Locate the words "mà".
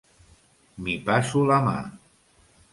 1.69-1.77